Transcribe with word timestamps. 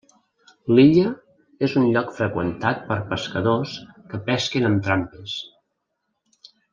L'illa 0.77 1.09
és 1.67 1.75
un 1.81 1.85
lloc 1.97 2.09
freqüentat 2.21 2.81
per 2.89 2.97
pescadors 3.13 3.75
que 4.13 4.23
pesquen 4.31 4.69
amb 4.71 4.83
trampes. 4.89 5.37